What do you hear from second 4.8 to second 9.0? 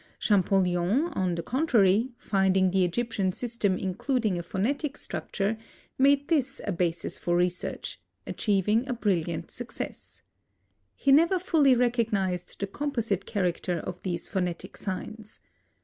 structure, made this a basis for research, achieving a